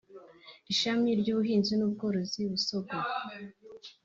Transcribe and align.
ishami 0.71 1.09
ry’Ubuhinzi 1.19 1.73
n’Ubworozi 1.75 2.41
(Busogo) 2.51 2.95